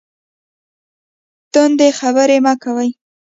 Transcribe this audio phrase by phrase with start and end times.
[1.53, 2.89] تندې خبرې مه کوئ